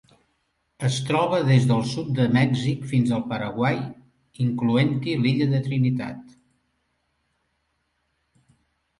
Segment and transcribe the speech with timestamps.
[0.87, 3.77] Es troba des del sud de Mèxic fins al Paraguai,
[4.45, 6.33] incloent-hi l'illa de Trinitat.